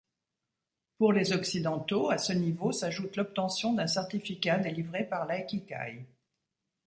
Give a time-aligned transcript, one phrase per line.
[0.97, 6.07] Pour les occidentaux, à ce niveau s'ajoute l'obtention d'un certificat délivré par l'Aikikai.